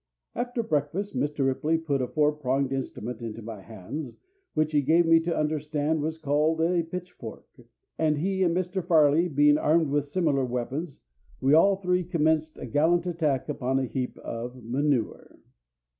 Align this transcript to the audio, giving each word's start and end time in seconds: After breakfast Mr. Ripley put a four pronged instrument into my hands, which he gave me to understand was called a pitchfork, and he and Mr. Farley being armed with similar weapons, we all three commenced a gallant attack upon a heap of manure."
After 0.33 0.63
breakfast 0.63 1.15
Mr. 1.15 1.45
Ripley 1.45 1.77
put 1.77 2.01
a 2.01 2.07
four 2.07 2.31
pronged 2.31 2.71
instrument 2.73 3.21
into 3.21 3.43
my 3.43 3.61
hands, 3.61 4.17
which 4.55 4.71
he 4.71 4.81
gave 4.81 5.05
me 5.05 5.19
to 5.19 5.37
understand 5.37 6.01
was 6.01 6.17
called 6.17 6.59
a 6.59 6.81
pitchfork, 6.81 7.45
and 7.99 8.17
he 8.17 8.41
and 8.41 8.57
Mr. 8.57 8.83
Farley 8.83 9.27
being 9.27 9.59
armed 9.59 9.89
with 9.89 10.05
similar 10.05 10.43
weapons, 10.43 11.01
we 11.39 11.53
all 11.53 11.75
three 11.75 12.03
commenced 12.03 12.57
a 12.57 12.65
gallant 12.65 13.05
attack 13.05 13.47
upon 13.47 13.77
a 13.77 13.85
heap 13.85 14.17
of 14.23 14.63
manure." 14.63 15.37